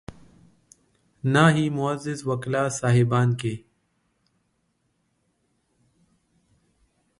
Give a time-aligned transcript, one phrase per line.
[1.23, 3.55] نہ ہی معزز وکلا صاحبان کے۔